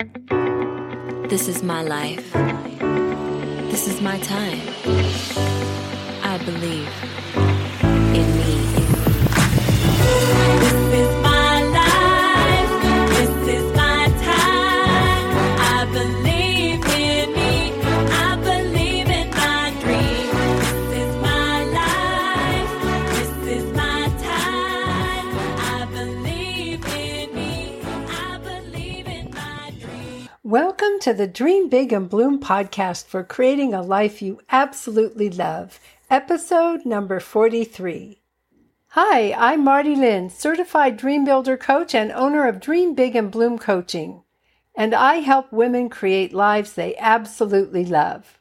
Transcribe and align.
This 0.00 1.48
is 1.48 1.64
my 1.64 1.82
life. 1.82 2.32
This 3.68 3.88
is 3.88 4.00
my 4.00 4.16
time. 4.20 4.60
I 6.22 6.38
believe 6.44 6.88
in 8.14 8.36
me. 8.36 8.68
To 31.08 31.14
the 31.14 31.26
Dream 31.26 31.70
Big 31.70 31.90
and 31.90 32.06
Bloom 32.06 32.38
podcast 32.38 33.06
for 33.06 33.24
creating 33.24 33.72
a 33.72 33.80
life 33.80 34.20
you 34.20 34.42
absolutely 34.50 35.30
love, 35.30 35.80
episode 36.10 36.84
number 36.84 37.18
43. 37.18 38.20
Hi, 38.88 39.32
I'm 39.32 39.64
Marty 39.64 39.96
Lynn, 39.96 40.28
certified 40.28 40.98
dream 40.98 41.24
builder 41.24 41.56
coach 41.56 41.94
and 41.94 42.12
owner 42.12 42.46
of 42.46 42.60
Dream 42.60 42.94
Big 42.94 43.16
and 43.16 43.30
Bloom 43.30 43.58
Coaching, 43.58 44.22
and 44.74 44.94
I 44.94 45.20
help 45.20 45.50
women 45.50 45.88
create 45.88 46.34
lives 46.34 46.74
they 46.74 46.94
absolutely 46.98 47.86
love. 47.86 48.38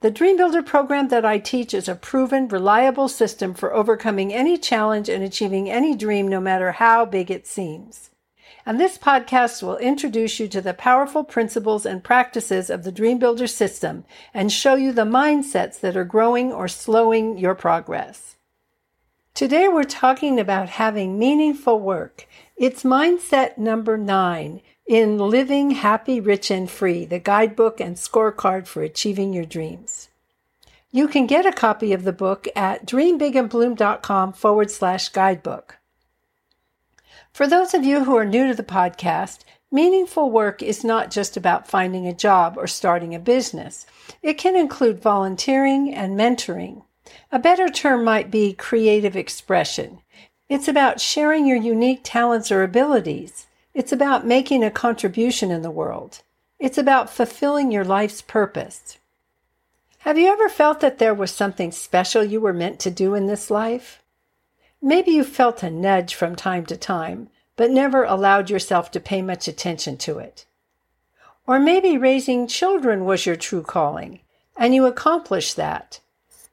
The 0.00 0.10
Dream 0.10 0.38
Builder 0.38 0.62
program 0.62 1.08
that 1.08 1.26
I 1.26 1.38
teach 1.38 1.74
is 1.74 1.86
a 1.86 1.94
proven, 1.94 2.48
reliable 2.48 3.08
system 3.08 3.52
for 3.52 3.74
overcoming 3.74 4.32
any 4.32 4.56
challenge 4.56 5.10
and 5.10 5.22
achieving 5.22 5.68
any 5.68 5.94
dream, 5.94 6.28
no 6.28 6.40
matter 6.40 6.72
how 6.72 7.04
big 7.04 7.30
it 7.30 7.46
seems. 7.46 8.08
And 8.66 8.80
this 8.80 8.96
podcast 8.96 9.62
will 9.62 9.76
introduce 9.76 10.40
you 10.40 10.48
to 10.48 10.62
the 10.62 10.72
powerful 10.72 11.22
principles 11.22 11.84
and 11.84 12.02
practices 12.02 12.70
of 12.70 12.82
the 12.82 12.92
Dream 12.92 13.18
Builder 13.18 13.46
system 13.46 14.04
and 14.32 14.50
show 14.50 14.74
you 14.74 14.92
the 14.92 15.02
mindsets 15.02 15.78
that 15.80 15.96
are 15.96 16.04
growing 16.04 16.50
or 16.50 16.66
slowing 16.66 17.36
your 17.36 17.54
progress. 17.54 18.36
Today 19.34 19.68
we're 19.68 19.84
talking 19.84 20.40
about 20.40 20.70
having 20.70 21.18
meaningful 21.18 21.78
work. 21.78 22.26
It's 22.56 22.84
mindset 22.84 23.58
number 23.58 23.98
nine 23.98 24.62
in 24.86 25.18
Living 25.18 25.72
Happy, 25.72 26.20
Rich, 26.20 26.50
and 26.50 26.70
Free, 26.70 27.04
the 27.04 27.18
guidebook 27.18 27.80
and 27.80 27.96
scorecard 27.96 28.66
for 28.66 28.82
achieving 28.82 29.32
your 29.32 29.44
dreams. 29.44 30.08
You 30.90 31.08
can 31.08 31.26
get 31.26 31.44
a 31.44 31.52
copy 31.52 31.92
of 31.92 32.04
the 32.04 32.12
book 32.12 32.46
at 32.54 32.86
dreambigandbloom.com 32.86 34.34
forward 34.34 34.70
slash 34.70 35.08
guidebook. 35.08 35.78
For 37.34 37.48
those 37.48 37.74
of 37.74 37.82
you 37.82 38.04
who 38.04 38.16
are 38.16 38.24
new 38.24 38.46
to 38.46 38.54
the 38.54 38.62
podcast, 38.62 39.40
meaningful 39.72 40.30
work 40.30 40.62
is 40.62 40.84
not 40.84 41.10
just 41.10 41.36
about 41.36 41.66
finding 41.66 42.06
a 42.06 42.14
job 42.14 42.54
or 42.56 42.68
starting 42.68 43.12
a 43.12 43.18
business. 43.18 43.86
It 44.22 44.34
can 44.34 44.54
include 44.54 45.02
volunteering 45.02 45.92
and 45.92 46.16
mentoring. 46.16 46.84
A 47.32 47.40
better 47.40 47.68
term 47.68 48.04
might 48.04 48.30
be 48.30 48.52
creative 48.52 49.16
expression. 49.16 49.98
It's 50.48 50.68
about 50.68 51.00
sharing 51.00 51.44
your 51.44 51.56
unique 51.56 52.02
talents 52.04 52.52
or 52.52 52.62
abilities. 52.62 53.48
It's 53.74 53.90
about 53.90 54.24
making 54.24 54.62
a 54.62 54.70
contribution 54.70 55.50
in 55.50 55.62
the 55.62 55.72
world. 55.72 56.22
It's 56.60 56.78
about 56.78 57.10
fulfilling 57.10 57.72
your 57.72 57.84
life's 57.84 58.22
purpose. 58.22 58.98
Have 59.98 60.16
you 60.16 60.28
ever 60.28 60.48
felt 60.48 60.78
that 60.78 60.98
there 60.98 61.14
was 61.14 61.32
something 61.32 61.72
special 61.72 62.22
you 62.22 62.40
were 62.40 62.52
meant 62.52 62.78
to 62.78 62.92
do 62.92 63.16
in 63.16 63.26
this 63.26 63.50
life? 63.50 64.03
Maybe 64.86 65.12
you 65.12 65.24
felt 65.24 65.62
a 65.62 65.70
nudge 65.70 66.14
from 66.14 66.36
time 66.36 66.66
to 66.66 66.76
time, 66.76 67.30
but 67.56 67.70
never 67.70 68.04
allowed 68.04 68.50
yourself 68.50 68.90
to 68.90 69.00
pay 69.00 69.22
much 69.22 69.48
attention 69.48 69.96
to 69.96 70.18
it. 70.18 70.44
Or 71.46 71.58
maybe 71.58 71.96
raising 71.96 72.46
children 72.46 73.06
was 73.06 73.24
your 73.24 73.34
true 73.34 73.62
calling, 73.62 74.20
and 74.58 74.74
you 74.74 74.84
accomplished 74.84 75.56
that. 75.56 76.00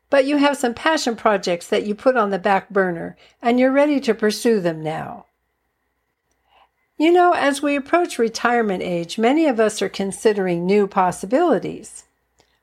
But 0.09 0.23
you 0.23 0.37
have 0.37 0.55
some 0.55 0.73
passion 0.73 1.17
projects 1.17 1.67
that 1.67 1.85
you 1.85 1.93
put 1.93 2.15
on 2.15 2.29
the 2.29 2.39
back 2.39 2.69
burner, 2.69 3.17
and 3.41 3.59
you're 3.59 3.69
ready 3.69 3.99
to 3.99 4.13
pursue 4.13 4.61
them 4.61 4.81
now. 4.81 5.25
You 6.97 7.11
know, 7.11 7.33
as 7.33 7.61
we 7.61 7.75
approach 7.75 8.17
retirement 8.17 8.81
age, 8.81 9.17
many 9.17 9.45
of 9.45 9.59
us 9.59 9.81
are 9.81 9.89
considering 9.89 10.65
new 10.65 10.87
possibilities. 10.87 12.05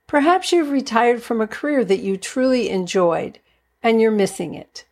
Perhaps 0.06 0.50
you've 0.50 0.70
retired 0.70 1.22
from 1.22 1.42
a 1.42 1.46
career 1.46 1.84
that 1.84 2.00
you 2.00 2.16
truly 2.16 2.70
enjoyed, 2.70 3.38
and 3.82 4.00
you're 4.00 4.10
missing 4.10 4.54
it. 4.54 4.86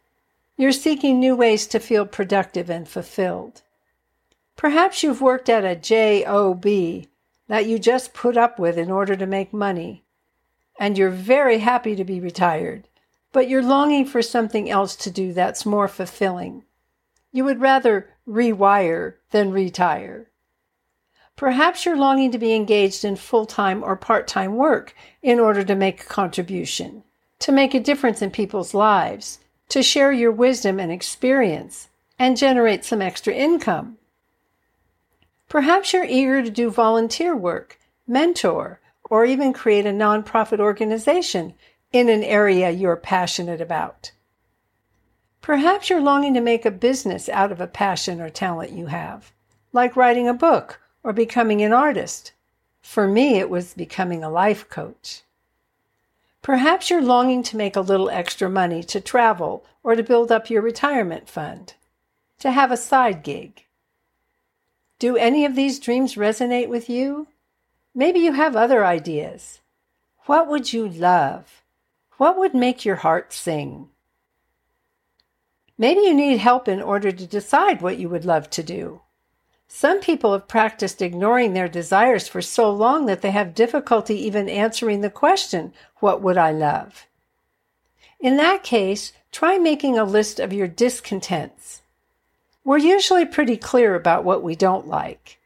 You're 0.59 0.73
seeking 0.73 1.21
new 1.21 1.37
ways 1.37 1.67
to 1.67 1.79
feel 1.79 2.07
productive 2.07 2.71
and 2.71 2.89
fulfilled. 2.89 3.61
Perhaps 4.57 5.03
you've 5.03 5.21
worked 5.21 5.51
at 5.51 5.67
a 5.67 5.77
job 5.77 6.65
that 7.49 7.67
you 7.67 7.79
just 7.79 8.15
put 8.15 8.39
up 8.39 8.59
with 8.59 8.79
in 8.79 8.91
order 8.91 9.15
to 9.17 9.27
make 9.27 9.53
money, 9.53 10.03
and 10.79 10.97
you're 10.97 11.11
very 11.11 11.59
happy 11.59 11.95
to 11.95 12.05
be 12.05 12.21
retired, 12.21 12.89
but 13.33 13.51
you're 13.51 13.63
longing 13.63 14.07
for 14.07 14.23
something 14.23 14.71
else 14.71 14.97
to 14.97 15.11
do 15.11 15.35
that's 15.35 15.67
more 15.67 15.89
fulfilling. 15.89 16.65
You 17.33 17.45
would 17.45 17.61
rather 17.61 18.09
rewire 18.27 19.17
than 19.33 19.53
retire. 19.53 20.31
Perhaps 21.37 21.85
you're 21.85 21.99
longing 21.99 22.33
to 22.33 22.39
be 22.39 22.55
engaged 22.55 23.05
in 23.05 23.17
full 23.17 23.45
time 23.45 23.85
or 23.85 23.95
part 23.95 24.27
time 24.27 24.57
work 24.57 24.95
in 25.21 25.39
order 25.39 25.63
to 25.63 25.75
make 25.75 26.01
a 26.01 26.07
contribution, 26.07 27.05
to 27.41 27.53
make 27.53 27.75
a 27.75 27.81
difference 27.81 28.23
in 28.23 28.31
people's 28.31 28.73
lives 28.73 29.39
to 29.69 29.83
share 29.83 30.13
your 30.13 30.33
wisdom 30.33 30.79
and 30.79 30.93
experience 30.93 31.89
and 32.19 32.37
generate 32.37 32.85
some 32.85 33.03
extra 33.03 33.33
income. 33.33 33.99
Perhaps 35.49 35.93
you're 35.93 36.05
eager 36.05 36.43
to 36.43 36.51
do 36.51 36.71
volunteer 36.71 37.37
work, 37.37 37.79
mentor, 38.07 38.81
or 39.09 39.25
even 39.25 39.53
create 39.53 39.87
a 39.87 39.91
nonprofit 39.91 40.59
organization 40.59 41.55
in 41.93 42.09
an 42.09 42.25
area 42.25 42.71
you're 42.71 42.97
passionate 42.97 43.61
about. 43.61 44.11
Perhaps 45.41 45.89
you're 45.89 46.01
longing 46.01 46.35
to 46.35 46.41
make 46.41 46.67
a 46.67 46.71
business 46.73 47.29
out 47.29 47.53
of 47.53 47.61
a 47.61 47.69
passion 47.69 48.21
or 48.21 48.29
talent 48.29 48.73
you 48.73 48.87
have, 48.87 49.33
like 49.73 49.95
writing 49.95 50.29
a 50.29 50.35
book 50.35 50.81
or 51.05 51.13
becoming 51.13 51.63
an 51.63 51.73
artist. 51.73 52.33
For 52.83 53.07
me, 53.07 53.39
it 53.39 53.49
was 53.49 53.75
becoming 53.75 54.25
a 54.25 54.31
life 54.31 54.69
coach. 54.69 55.23
Perhaps 56.47 56.91
you're 56.91 57.03
longing 57.03 57.43
to 57.43 57.57
make 57.57 57.75
a 57.75 57.81
little 57.81 58.09
extra 58.09 58.49
money 58.49 58.81
to 58.85 59.01
travel 59.01 59.67
or 59.83 59.97
to 59.97 60.03
build 60.05 60.31
up 60.31 60.49
your 60.49 60.63
retirement 60.63 61.29
fund, 61.29 61.75
to 62.39 62.53
have 62.53 62.71
a 62.71 62.77
side 62.77 63.25
gig. 63.25 63.65
Do 65.01 65.17
any 65.17 65.45
of 65.45 65.57
these 65.57 65.81
dreams 65.81 66.15
resonate 66.15 66.69
with 66.69 66.89
you? 66.89 67.27
Maybe 67.97 68.21
you 68.21 68.31
have 68.35 68.55
other 68.55 68.87
ideas. 68.87 69.61
What 70.27 70.47
would 70.47 70.73
you 70.73 70.89
love? 70.89 71.65
What 72.17 72.39
would 72.39 72.55
make 72.55 72.85
your 72.85 73.03
heart 73.03 73.33
sing? 73.33 73.89
Maybe 75.77 76.03
you 76.03 76.15
need 76.15 76.39
help 76.39 76.69
in 76.69 76.81
order 76.81 77.11
to 77.11 77.27
decide 77.27 77.83
what 77.83 77.99
you 77.99 78.09
would 78.09 78.25
love 78.25 78.51
to 78.51 78.63
do. 78.63 79.01
Some 79.69 80.01
people 80.01 80.33
have 80.33 80.49
practiced 80.49 81.03
ignoring 81.03 81.53
their 81.53 81.69
desires 81.69 82.29
for 82.29 82.41
so 82.41 82.71
long 82.71 83.07
that 83.07 83.21
they 83.21 83.33
have 83.33 83.55
difficulty 83.55 84.15
even 84.27 84.49
answering 84.49 85.01
the 85.01 85.11
question, 85.11 85.73
What 85.97 86.23
would 86.23 86.39
I 86.39 86.53
love? 86.53 87.07
In 88.21 88.37
that 88.39 88.63
case, 88.63 89.13
try 89.33 89.59
making 89.59 89.99
a 89.99 90.05
list 90.05 90.41
of 90.41 90.53
your 90.53 90.69
discontents. 90.69 91.83
We're 92.65 92.79
usually 92.79 93.25
pretty 93.25 93.57
clear 93.57 93.95
about 93.95 94.25
what 94.25 94.43
we 94.43 94.57
don't 94.57 94.89
like. 94.89 95.39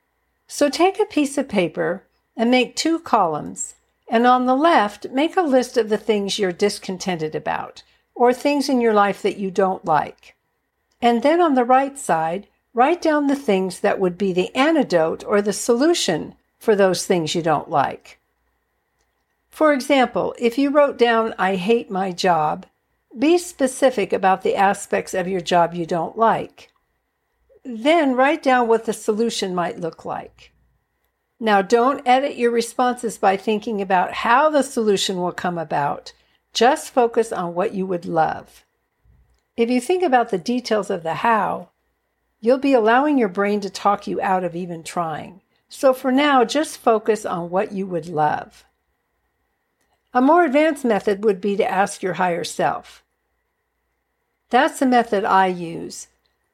So 0.47 0.69
take 0.69 1.01
a 1.01 1.05
piece 1.05 1.37
of 1.37 1.49
paper 1.49 2.05
and 2.37 2.51
make 2.51 2.77
two 2.77 2.99
columns, 2.99 3.75
and 4.09 4.27
on 4.27 4.47
the 4.47 4.55
left, 4.55 5.11
make 5.11 5.37
a 5.37 5.43
list 5.43 5.77
of 5.77 5.89
the 5.89 5.99
things 5.99 6.39
you're 6.39 6.53
discontented 6.53 7.35
about, 7.35 7.83
or 8.15 8.33
things 8.33 8.69
in 8.69 8.81
your 8.81 8.95
life 8.95 9.23
that 9.23 9.37
you 9.39 9.51
don't 9.51 9.85
like. 9.85 10.35
And 11.03 11.23
then 11.23 11.41
on 11.41 11.55
the 11.55 11.65
right 11.65 11.99
side, 11.99 12.47
Write 12.81 13.03
down 13.03 13.27
the 13.27 13.37
things 13.37 13.81
that 13.81 14.01
would 14.01 14.17
be 14.17 14.33
the 14.33 14.57
antidote 14.57 15.23
or 15.27 15.43
the 15.43 15.53
solution 15.53 16.35
for 16.59 16.75
those 16.75 17.05
things 17.05 17.35
you 17.35 17.43
don't 17.43 17.69
like. 17.69 18.19
For 19.51 19.75
example, 19.75 20.35
if 20.39 20.57
you 20.57 20.71
wrote 20.71 20.97
down, 20.97 21.35
I 21.39 21.57
hate 21.57 21.91
my 21.91 22.11
job, 22.11 22.65
be 23.19 23.37
specific 23.37 24.15
about 24.15 24.41
the 24.41 24.57
aspects 24.57 25.13
of 25.13 25.29
your 25.29 25.43
job 25.43 25.75
you 25.75 25.85
don't 25.85 26.17
like. 26.17 26.73
Then 27.67 28.15
write 28.15 28.43
down 28.43 28.67
what 28.67 28.87
the 28.87 28.95
solution 28.95 29.55
might 29.55 29.79
look 29.79 30.07
like. 30.07 30.55
Now, 31.39 31.61
don't 31.61 32.09
edit 32.09 32.39
your 32.39 32.51
responses 32.51 33.19
by 33.19 33.37
thinking 33.37 33.83
about 33.83 34.15
how 34.25 34.49
the 34.49 34.63
solution 34.63 35.19
will 35.19 35.33
come 35.33 35.59
about. 35.59 36.15
Just 36.55 36.95
focus 36.95 37.31
on 37.31 37.55
what 37.55 37.75
you 37.75 37.85
would 37.85 38.07
love. 38.07 38.65
If 39.55 39.69
you 39.69 39.83
think 39.83 40.03
about 40.03 40.31
the 40.31 40.39
details 40.39 40.89
of 40.89 41.03
the 41.03 41.17
how, 41.17 41.69
You'll 42.41 42.59
be 42.59 42.73
allowing 42.73 43.19
your 43.19 43.29
brain 43.29 43.61
to 43.61 43.71
talk 43.71 44.07
you 44.07 44.21
out 44.21 44.45
of 44.45 44.57
even 44.57 44.83
trying. 44.83 45.43
So 45.69 45.93
for 45.93 46.11
now, 46.11 46.45
just 46.45 46.79
focus 46.79 47.27
on 47.27 47.51
what 47.51 47.73
you 47.73 47.87
would 47.87 48.07
love. 48.07 48.65
A 50.13 50.21
more 50.21 50.45
advanced 50.45 50.85
method 50.85 51.23
would 51.23 51.41
be 51.41 51.57
to 51.57 51.71
ask 51.71 52.03
your 52.03 52.15
higher 52.15 52.43
self. 52.43 53.05
That's 54.49 54.81
the 54.81 54.87
method 54.87 55.25
I 55.25 55.47
use. 55.47 56.09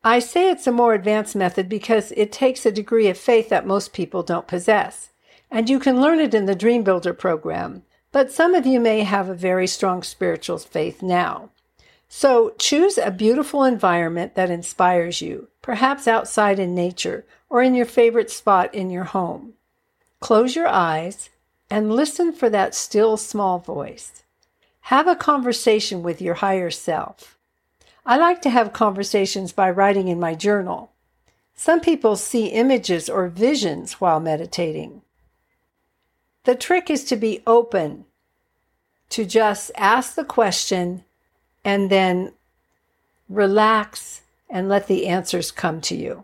I 0.05 0.19
say 0.19 0.51
it's 0.51 0.67
a 0.67 0.73
more 0.73 0.93
advanced 0.93 1.35
method 1.35 1.69
because 1.69 2.13
it 2.13 2.31
takes 2.31 2.67
a 2.67 2.71
degree 2.71 3.09
of 3.09 3.17
faith 3.17 3.49
that 3.49 3.67
most 3.67 3.93
people 3.93 4.23
don't 4.23 4.47
possess. 4.47 5.11
And 5.51 5.71
you 5.71 5.79
can 5.79 6.01
learn 6.01 6.21
it 6.21 6.35
in 6.35 6.47
the 6.47 6.55
Dream 6.55 6.83
Builder 6.83 7.15
program, 7.15 7.85
but 8.13 8.31
some 8.31 8.55
of 8.55 8.67
you 8.67 8.79
may 8.79 9.01
have 9.01 9.29
a 9.29 9.35
very 9.35 9.67
strong 9.67 10.03
spiritual 10.03 10.59
faith 10.59 11.03
now. 11.03 11.51
So 12.09 12.55
choose 12.59 12.99
a 12.99 13.11
beautiful 13.11 13.65
environment 13.65 14.35
that 14.35 14.51
inspires 14.51 15.21
you, 15.21 15.49
perhaps 15.61 16.07
outside 16.07 16.59
in 16.59 16.75
nature 16.75 17.25
or 17.49 17.63
in 17.63 17.75
your 17.75 17.87
favorite 17.87 18.31
spot 18.31 18.75
in 18.75 18.91
your 18.91 19.05
home. 19.05 19.55
Close 20.21 20.57
your 20.57 20.69
eyes 20.69 21.31
and 21.69 21.93
listen 21.93 22.33
for 22.33 22.49
that 22.51 22.75
still 22.75 23.17
small 23.17 23.59
voice. 23.59 24.23
Have 24.83 25.09
a 25.09 25.17
conversation 25.17 26.03
with 26.03 26.23
your 26.23 26.35
higher 26.35 26.71
self. 26.71 27.37
I 28.05 28.17
like 28.17 28.41
to 28.43 28.51
have 28.51 28.73
conversations 28.73 29.53
by 29.53 29.71
writing 29.71 30.07
in 30.07 30.21
my 30.21 30.37
journal. 30.37 30.93
Some 31.57 31.81
people 31.81 32.15
see 32.15 32.47
images 32.49 33.09
or 33.09 33.27
visions 33.29 33.95
while 33.95 34.21
meditating. 34.21 35.03
The 36.45 36.55
trick 36.55 36.89
is 36.89 37.03
to 37.05 37.17
be 37.17 37.43
open, 37.47 38.05
to 39.09 39.25
just 39.25 39.73
ask 39.75 40.15
the 40.15 40.25
question 40.25 41.03
and 41.67 41.91
then 41.91 42.33
relax 43.29 44.23
and 44.49 44.69
let 44.69 44.87
the 44.87 45.09
answers 45.09 45.51
come 45.51 45.81
to 45.81 45.97
you. 45.97 46.23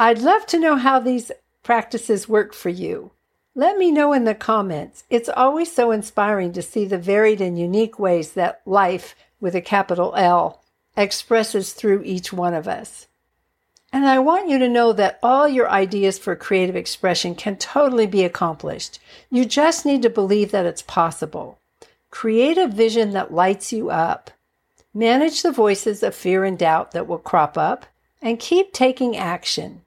I'd 0.00 0.18
love 0.18 0.46
to 0.46 0.58
know 0.58 0.74
how 0.74 0.98
these 0.98 1.30
practices 1.62 2.28
work 2.28 2.52
for 2.52 2.70
you. 2.70 3.12
Let 3.54 3.78
me 3.78 3.92
know 3.92 4.12
in 4.12 4.24
the 4.24 4.34
comments. 4.34 5.04
It's 5.10 5.28
always 5.28 5.72
so 5.72 5.92
inspiring 5.92 6.52
to 6.54 6.62
see 6.62 6.86
the 6.86 6.98
varied 6.98 7.40
and 7.40 7.56
unique 7.56 8.00
ways 8.00 8.32
that 8.32 8.62
life 8.66 9.14
with 9.40 9.54
a 9.54 9.60
capital 9.60 10.12
L 10.16 10.60
expresses 10.96 11.72
through 11.72 12.02
each 12.02 12.32
one 12.32 12.54
of 12.54 12.66
us. 12.66 13.06
And 13.92 14.06
I 14.06 14.18
want 14.18 14.48
you 14.48 14.58
to 14.58 14.68
know 14.68 14.92
that 14.92 15.20
all 15.22 15.46
your 15.46 15.70
ideas 15.70 16.18
for 16.18 16.34
creative 16.34 16.74
expression 16.74 17.36
can 17.36 17.56
totally 17.56 18.08
be 18.08 18.24
accomplished. 18.24 18.98
You 19.30 19.44
just 19.44 19.86
need 19.86 20.02
to 20.02 20.10
believe 20.10 20.50
that 20.50 20.66
it's 20.66 20.82
possible. 20.82 21.58
Create 22.10 22.58
a 22.58 22.68
vision 22.68 23.12
that 23.12 23.32
lights 23.32 23.72
you 23.72 23.90
up. 23.90 24.30
Manage 24.94 25.42
the 25.42 25.52
voices 25.52 26.02
of 26.02 26.14
fear 26.14 26.44
and 26.44 26.58
doubt 26.58 26.92
that 26.92 27.06
will 27.06 27.18
crop 27.18 27.58
up 27.58 27.86
and 28.20 28.38
keep 28.38 28.72
taking 28.72 29.16
action. 29.16 29.82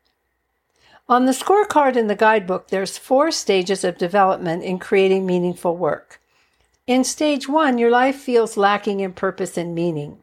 On 1.09 1.25
the 1.25 1.33
scorecard 1.33 1.97
in 1.97 2.07
the 2.07 2.15
guidebook, 2.15 2.69
there's 2.69 2.97
four 2.97 3.31
stages 3.31 3.83
of 3.83 3.97
development 3.97 4.63
in 4.63 4.79
creating 4.79 5.25
meaningful 5.25 5.75
work. 5.75 6.21
In 6.87 7.03
stage 7.03 7.49
one, 7.49 7.77
your 7.77 7.91
life 7.91 8.15
feels 8.15 8.55
lacking 8.55 9.01
in 9.01 9.13
purpose 9.13 9.57
and 9.57 9.75
meaning. 9.75 10.19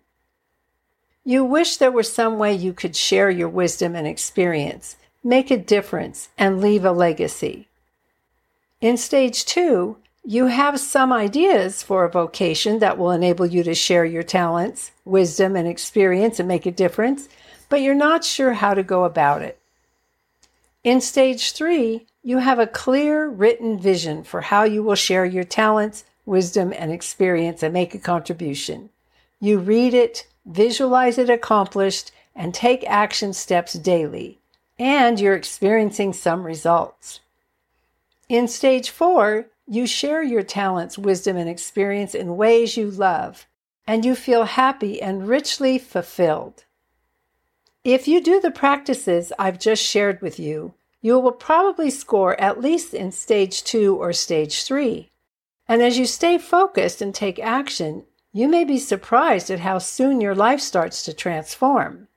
You 1.25 1.45
wish 1.45 1.77
there 1.77 1.91
were 1.91 2.03
some 2.03 2.39
way 2.39 2.55
you 2.55 2.73
could 2.73 2.97
share 2.97 3.29
your 3.29 3.51
wisdom 3.51 3.95
and 3.95 4.07
experience, 4.07 4.97
make 5.23 5.51
a 5.51 5.59
difference, 5.59 6.31
and 6.39 6.61
leave 6.61 6.87
a 6.87 6.93
legacy. 6.93 7.69
In 8.81 8.97
stage 8.97 9.45
two, 9.45 9.99
you 10.29 10.45
have 10.45 10.79
some 10.79 11.11
ideas 11.11 11.83
for 11.83 12.05
a 12.05 12.11
vocation 12.11 12.81
that 12.81 12.99
will 12.99 13.13
enable 13.13 13.47
you 13.47 13.63
to 13.63 13.75
share 13.75 14.05
your 14.05 14.23
talents, 14.23 14.91
wisdom, 15.07 15.57
and 15.57 15.67
experience 15.67 16.39
and 16.39 16.47
make 16.47 16.67
a 16.67 16.71
difference, 16.71 17.31
but 17.71 17.81
you're 17.81 17.95
not 17.95 18.23
sure 18.23 18.53
how 18.53 18.75
to 18.75 18.83
go 18.83 19.05
about 19.05 19.41
it. 19.41 19.59
In 20.85 21.01
stage 21.01 21.53
three, 21.53 22.05
you 22.23 22.41
have 22.41 22.59
a 22.59 22.67
clear 22.67 23.27
written 23.27 23.79
vision 23.79 24.23
for 24.23 24.43
how 24.43 24.65
you 24.65 24.83
will 24.83 24.97
share 24.97 25.25
your 25.25 25.45
talents, 25.45 26.05
wisdom, 26.27 26.75
and 26.77 26.93
experience 26.93 27.63
and 27.63 27.73
make 27.73 27.95
a 27.95 27.99
contribution. 27.99 28.91
You 29.41 29.59
read 29.59 29.95
it, 29.95 30.27
visualize 30.45 31.17
it 31.17 31.31
accomplished, 31.31 32.13
and 32.37 32.53
take 32.53 32.85
action 32.87 33.33
steps 33.33 33.73
daily, 33.73 34.41
and 34.79 35.19
you're 35.19 35.35
experiencing 35.35 36.13
some 36.13 36.43
results. 36.43 37.21
In 38.29 38.47
stage 38.47 38.91
four, 38.91 39.47
you 39.69 39.87
share 39.87 40.23
your 40.23 40.43
talents, 40.43 40.97
wisdom, 40.97 41.37
and 41.37 41.49
experience 41.49 42.15
in 42.15 42.39
ways 42.39 42.77
you 42.77 42.91
love, 42.91 43.47
and 43.87 44.05
you 44.05 44.15
feel 44.15 44.45
happy 44.45 45.01
and 45.01 45.29
richly 45.29 45.79
fulfilled. 45.79 46.65
If 47.85 48.09
you 48.09 48.23
do 48.23 48.41
the 48.41 48.51
practices 48.51 49.33
I've 49.39 49.59
just 49.59 49.83
shared 49.83 50.23
with 50.23 50.39
you, 50.39 50.75
you 51.03 51.19
will 51.19 51.33
probably 51.33 51.91
score 51.91 52.39
at 52.41 52.61
least 52.61 52.95
in 52.95 53.13
stage 53.13 53.63
two 53.63 53.95
or 53.97 54.13
stage 54.13 54.65
three. 54.65 55.11
And 55.69 55.83
as 55.83 55.99
you 55.99 56.07
stay 56.07 56.39
focused 56.39 57.03
and 57.03 57.15
take 57.15 57.39
action, 57.39 58.05
you 58.33 58.49
may 58.49 58.65
be 58.65 58.79
surprised 58.79 59.51
at 59.51 59.61
how 59.61 59.79
soon 59.79 60.21
your 60.21 60.35
life 60.35 60.61
starts 60.61 61.05
to 61.05 61.13
transform. 61.13 62.09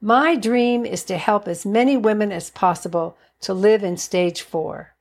My 0.00 0.34
dream 0.34 0.84
is 0.84 1.04
to 1.04 1.16
help 1.16 1.46
as 1.46 1.64
many 1.64 1.96
women 1.96 2.32
as 2.32 2.50
possible 2.50 3.16
to 3.40 3.54
live 3.54 3.84
in 3.84 3.96
stage 3.96 4.42
four. 4.42 4.95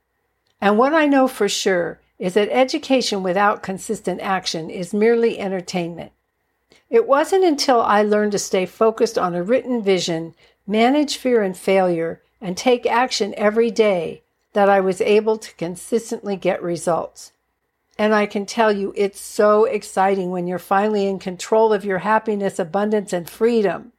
And 0.61 0.77
what 0.77 0.93
I 0.93 1.05
know 1.05 1.27
for 1.27 1.49
sure 1.49 1.99
is 2.17 2.33
that 2.35 2.49
education 2.49 3.23
without 3.23 3.63
consistent 3.63 4.21
action 4.21 4.69
is 4.69 4.93
merely 4.93 5.39
entertainment. 5.39 6.11
It 6.89 7.07
wasn't 7.07 7.43
until 7.43 7.81
I 7.81 8.03
learned 8.03 8.31
to 8.33 8.39
stay 8.39 8.65
focused 8.65 9.17
on 9.17 9.35
a 9.35 9.43
written 9.43 9.81
vision, 9.81 10.33
manage 10.65 11.17
fear 11.17 11.41
and 11.41 11.57
failure, 11.57 12.21
and 12.39 12.55
take 12.55 12.85
action 12.85 13.33
every 13.37 13.71
day 13.71 14.21
that 14.53 14.69
I 14.69 14.79
was 14.79 15.01
able 15.01 15.37
to 15.37 15.53
consistently 15.55 16.35
get 16.35 16.63
results. 16.63 17.33
And 17.97 18.13
I 18.13 18.25
can 18.25 18.45
tell 18.45 18.71
you, 18.71 18.93
it's 18.95 19.19
so 19.19 19.65
exciting 19.65 20.31
when 20.31 20.47
you're 20.47 20.59
finally 20.59 21.07
in 21.07 21.19
control 21.19 21.73
of 21.73 21.85
your 21.85 21.99
happiness, 21.99 22.59
abundance, 22.59 23.13
and 23.13 23.29
freedom. 23.29 23.93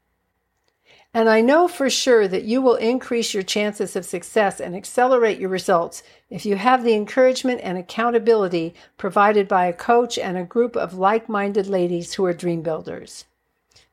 And 1.15 1.29
I 1.29 1.41
know 1.41 1.67
for 1.67 1.89
sure 1.89 2.29
that 2.29 2.45
you 2.45 2.61
will 2.61 2.77
increase 2.77 3.33
your 3.33 3.43
chances 3.43 3.97
of 3.97 4.05
success 4.05 4.61
and 4.61 4.77
accelerate 4.77 5.39
your 5.39 5.49
results 5.49 6.03
if 6.29 6.45
you 6.45 6.57
have 6.57 6.85
the 6.85 6.95
encouragement 6.95 7.61
and 7.63 7.79
accountability 7.79 8.75
provided 8.99 9.49
by 9.49 9.67
a 9.67 9.73
coach 9.73 10.19
and 10.19 10.37
a 10.37 10.45
group 10.45 10.77
of 10.77 10.95
like 10.95 11.29
minded 11.29 11.67
ladies 11.67 12.15
who 12.15 12.25
are 12.25 12.35
dream 12.35 12.63
builders. 12.63 13.25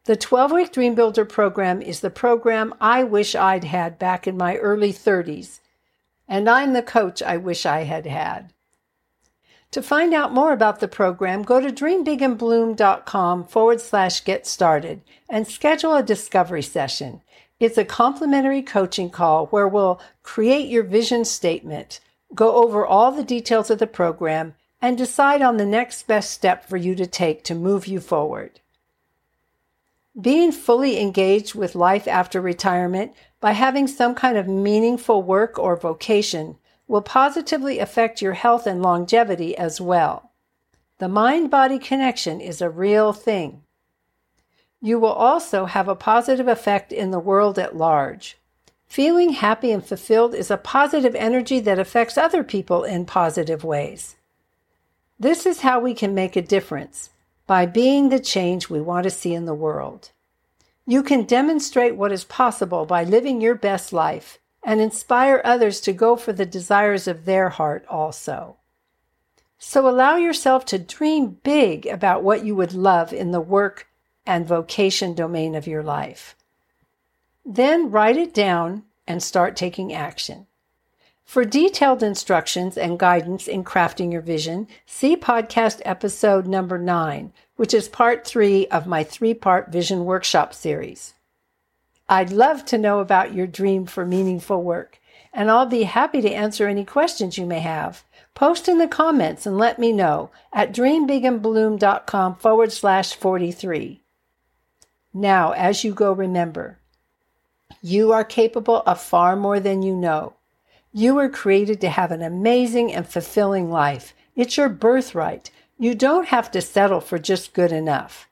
The 0.06 0.18
12 0.18 0.52
week 0.52 0.72
Dream 0.74 0.96
Builder 0.96 1.24
program 1.24 1.82
is 1.82 2.02
the 2.02 2.10
program 2.10 2.74
I 2.82 3.04
wish 3.04 3.36
I'd 3.36 3.64
had 3.64 3.98
back 3.98 4.28
in 4.28 4.36
my 4.36 4.58
early 4.58 4.92
30s, 4.92 5.62
and 6.28 6.50
I'm 6.50 6.74
the 6.74 6.82
coach 6.82 7.24
I 7.24 7.38
wish 7.38 7.66
I 7.66 7.84
had 7.84 8.06
had. 8.06 8.53
To 9.74 9.82
find 9.82 10.14
out 10.14 10.32
more 10.32 10.54
about 10.54 10.82
the 10.82 10.88
program, 10.88 11.42
go 11.42 11.60
to 11.60 11.70
dreambigandbloom.com 11.70 13.46
forward 13.46 13.82
slash 13.82 14.24
get 14.24 14.46
started 14.46 15.02
and 15.28 15.48
schedule 15.48 15.96
a 15.96 16.04
discovery 16.04 16.62
session. 16.62 17.22
It's 17.60 17.80
a 17.80 17.84
complimentary 17.84 18.62
coaching 18.62 19.10
call 19.10 19.48
where 19.48 19.68
we'll 19.68 20.00
create 20.22 20.70
your 20.70 20.84
vision 20.84 21.26
statement, 21.26 22.02
go 22.36 22.64
over 22.64 22.86
all 22.86 23.12
the 23.12 23.24
details 23.24 23.72
of 23.72 23.80
the 23.80 23.88
program, 23.88 24.54
and 24.80 24.96
decide 24.96 25.42
on 25.42 25.58
the 25.58 25.66
next 25.66 26.06
best 26.06 26.30
step 26.30 26.70
for 26.70 26.78
you 26.78 26.94
to 26.94 27.08
take 27.08 27.44
to 27.46 27.56
move 27.56 27.88
you 27.88 28.00
forward. 28.00 28.60
Being 30.22 30.52
fully 30.52 31.00
engaged 31.00 31.56
with 31.56 31.74
life 31.74 32.08
after 32.08 32.40
retirement 32.40 33.14
by 33.40 33.54
having 33.54 33.88
some 33.88 34.14
kind 34.14 34.38
of 34.38 34.48
meaningful 34.48 35.24
work 35.24 35.58
or 35.58 35.76
vocation 35.76 36.58
will 36.88 37.02
positively 37.02 37.80
affect 37.80 38.22
your 38.22 38.34
health 38.34 38.68
and 38.68 38.82
longevity 38.82 39.58
as 39.58 39.80
well. 39.80 40.32
The 41.00 41.08
mind 41.08 41.50
body 41.50 41.80
connection 41.80 42.40
is 42.40 42.62
a 42.62 42.70
real 42.70 43.14
thing. 43.14 43.64
You 44.82 45.00
will 45.00 45.14
also 45.14 45.66
have 45.66 45.88
a 45.88 45.96
positive 45.96 46.48
effect 46.48 46.92
in 46.92 47.12
the 47.12 47.20
world 47.20 47.58
at 47.58 47.76
large. 47.76 48.38
Feeling 48.86 49.32
happy 49.32 49.72
and 49.72 49.84
fulfilled 49.84 50.36
is 50.36 50.52
a 50.52 50.58
positive 50.58 51.16
energy 51.16 51.60
that 51.62 51.80
affects 51.80 52.18
other 52.18 52.44
people 52.44 52.84
in 52.84 53.06
positive 53.06 53.64
ways. 53.64 54.16
This 55.20 55.46
is 55.46 55.62
how 55.62 55.80
we 55.80 55.94
can 55.94 56.14
make 56.14 56.36
a 56.36 56.42
difference 56.42 57.10
by 57.48 57.66
being 57.66 58.10
the 58.10 58.20
change 58.20 58.70
we 58.70 58.82
want 58.82 59.06
to 59.06 59.10
see 59.10 59.34
in 59.34 59.46
the 59.46 59.54
world. 59.54 60.12
You 60.86 61.02
can 61.02 61.24
demonstrate 61.24 61.96
what 61.96 62.12
is 62.12 62.26
possible 62.26 62.86
by 62.86 63.04
living 63.04 63.40
your 63.42 63.56
best 63.56 63.94
life 63.94 64.40
and 64.64 64.80
inspire 64.80 65.42
others 65.44 65.82
to 65.82 65.94
go 65.94 66.16
for 66.16 66.34
the 66.34 66.46
desires 66.46 67.08
of 67.08 67.26
their 67.26 67.50
heart 67.50 67.86
also. 67.90 68.58
So 69.58 69.88
allow 69.88 70.18
yourself 70.18 70.66
to 70.66 70.78
dream 70.78 71.38
big 71.44 71.86
about 71.86 72.24
what 72.24 72.46
you 72.46 72.56
would 72.56 72.74
love 72.74 73.14
in 73.14 73.32
the 73.32 73.42
work 73.42 73.88
and 74.26 74.46
vocation 74.46 75.14
domain 75.14 75.56
of 75.56 75.68
your 75.68 75.84
life. 75.84 76.36
Then 77.46 77.92
write 77.92 78.18
it 78.18 78.34
down 78.34 78.84
and 79.08 79.22
start 79.22 79.56
taking 79.56 79.94
action. 79.94 80.48
For 81.26 81.46
detailed 81.46 82.04
instructions 82.04 82.78
and 82.78 83.00
guidance 83.00 83.48
in 83.48 83.64
crafting 83.64 84.12
your 84.12 84.22
vision, 84.22 84.68
see 84.86 85.16
podcast 85.16 85.82
episode 85.86 86.46
number 86.46 86.78
nine, 86.78 87.34
which 87.56 87.74
is 87.74 87.88
part 87.88 88.26
three 88.26 88.68
of 88.68 88.88
my 88.88 89.04
three 89.04 89.34
part 89.34 89.72
vision 89.72 90.06
workshop 90.06 90.54
series. 90.54 91.14
I'd 92.10 92.32
love 92.32 92.66
to 92.66 92.78
know 92.78 93.00
about 93.00 93.34
your 93.34 93.48
dream 93.48 93.86
for 93.86 94.06
meaningful 94.06 94.62
work, 94.62 95.00
and 95.34 95.50
I'll 95.50 95.66
be 95.66 95.84
happy 95.84 96.22
to 96.22 96.34
answer 96.34 96.68
any 96.68 96.86
questions 96.86 97.38
you 97.38 97.46
may 97.46 97.60
have. 97.60 98.04
Post 98.36 98.68
in 98.68 98.78
the 98.78 98.88
comments 98.88 99.46
and 99.46 99.58
let 99.58 99.80
me 99.80 99.92
know 99.92 100.32
at 100.52 100.74
dreambigandbloom.com 100.74 102.36
forward 102.36 102.72
slash 102.72 103.14
43. 103.14 104.02
Now, 105.14 105.52
as 105.52 105.84
you 105.84 105.94
go, 105.94 106.12
remember 106.12 106.80
you 107.82 108.12
are 108.12 108.24
capable 108.24 108.82
of 108.86 109.02
far 109.02 109.36
more 109.36 109.60
than 109.60 109.82
you 109.82 109.96
know. 109.96 110.34
You 110.94 111.16
were 111.16 111.30
created 111.30 111.82
to 111.82 111.90
have 111.90 112.12
an 112.12 112.22
amazing 112.22 112.94
and 112.94 113.08
fulfilling 113.08 113.70
life. 113.70 114.14
It's 114.36 114.58
your 114.58 114.70
birthright. 114.70 115.52
You 115.78 115.96
don't 115.96 116.28
have 116.28 116.50
to 116.52 116.62
settle 116.62 117.02
for 117.02 117.20
just 117.20 117.54
good 117.54 117.72
enough. 117.72 118.30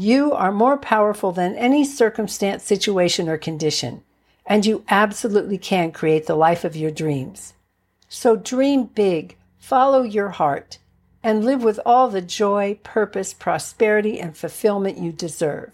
You 0.00 0.32
are 0.32 0.50
more 0.50 0.78
powerful 0.78 1.30
than 1.30 1.54
any 1.56 1.84
circumstance, 1.84 2.64
situation, 2.64 3.28
or 3.28 3.36
condition, 3.36 4.02
and 4.46 4.64
you 4.64 4.82
absolutely 4.88 5.58
can 5.58 5.92
create 5.92 6.24
the 6.24 6.34
life 6.34 6.64
of 6.64 6.74
your 6.74 6.90
dreams. 6.90 7.52
So 8.08 8.34
dream 8.34 8.84
big, 8.84 9.36
follow 9.58 10.00
your 10.00 10.30
heart, 10.30 10.78
and 11.22 11.44
live 11.44 11.62
with 11.62 11.78
all 11.84 12.08
the 12.08 12.22
joy, 12.22 12.78
purpose, 12.82 13.34
prosperity, 13.34 14.18
and 14.18 14.34
fulfillment 14.34 14.96
you 14.96 15.12
deserve. 15.12 15.70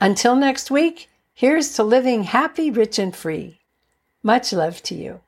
Until 0.00 0.34
next 0.34 0.70
week, 0.70 1.10
here's 1.34 1.74
to 1.74 1.82
living 1.82 2.22
happy, 2.22 2.70
rich, 2.70 2.98
and 2.98 3.14
free. 3.14 3.60
Much 4.22 4.54
love 4.54 4.82
to 4.84 4.94
you. 4.94 5.20